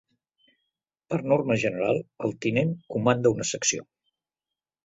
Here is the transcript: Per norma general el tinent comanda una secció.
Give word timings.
Per 1.13 1.19
norma 1.33 1.57
general 1.65 2.01
el 2.29 2.35
tinent 2.47 2.73
comanda 2.97 3.33
una 3.37 3.49
secció. 3.55 3.87